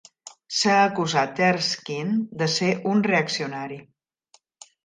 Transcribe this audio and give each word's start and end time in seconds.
S'ha 0.59 0.77
acusat 0.85 1.41
Erskine 1.49 2.17
de 2.41 2.49
ser 2.57 2.73
un 2.95 3.07
reaccionari. 3.13 3.79